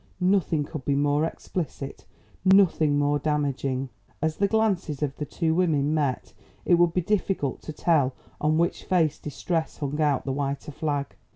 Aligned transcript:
Nothing 0.19 0.63
could 0.63 0.83
be 0.83 0.95
more 0.95 1.25
explicit 1.25 2.05
nothing 2.43 2.97
more 2.97 3.19
damaging. 3.19 3.89
As 4.19 4.37
the 4.37 4.47
glances 4.47 5.03
of 5.03 5.15
the 5.17 5.27
two 5.27 5.53
women 5.53 5.93
met, 5.93 6.33
it 6.65 6.73
would 6.79 6.95
be 6.95 7.01
difficult 7.01 7.61
to 7.61 7.71
tell 7.71 8.13
on 8.41 8.57
which 8.57 8.83
face 8.85 9.19
Distress 9.19 9.77
hung 9.77 10.01
out 10.01 10.25
the 10.25 10.31
whiter 10.33 10.71
flag. 10.71 11.15